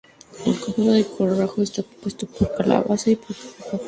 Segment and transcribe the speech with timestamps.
[0.47, 3.79] El conjunto del cerrojo está compuesto por su cabezal y el portacerrojo.